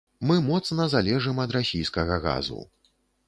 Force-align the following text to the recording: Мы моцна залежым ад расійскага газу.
Мы 0.29 0.35
моцна 0.45 0.87
залежым 0.93 1.43
ад 1.45 1.53
расійскага 1.57 2.19
газу. 2.27 2.59